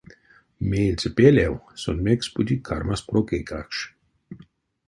Меельцьпелев 0.69 1.53
сон 1.81 1.97
мекс-бути 2.05 2.55
кармась 2.67 3.05
прок 3.07 3.27
эйкакш. 3.37 3.77